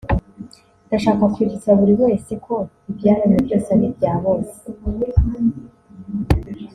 ndashaka 0.87 1.23
kwibutsa 1.33 1.69
buri 1.79 1.93
wese 2.03 2.31
ko 2.45 2.55
ibyaremwe 2.89 3.37
byose 3.45 3.67
ari 3.75 3.85
ibya 3.89 4.13
bose 4.23 4.59